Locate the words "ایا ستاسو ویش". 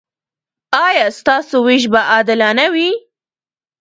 0.87-1.83